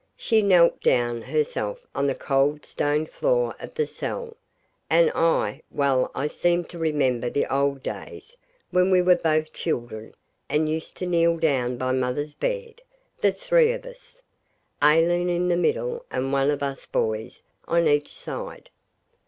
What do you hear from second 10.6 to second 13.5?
used to kneel down by mother's bed, the